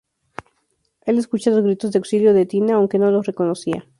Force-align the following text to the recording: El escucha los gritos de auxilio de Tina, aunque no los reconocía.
El 1.05 1.19
escucha 1.19 1.51
los 1.51 1.61
gritos 1.61 1.91
de 1.91 1.99
auxilio 1.99 2.33
de 2.33 2.47
Tina, 2.47 2.73
aunque 2.73 2.97
no 2.97 3.11
los 3.11 3.27
reconocía. 3.27 3.85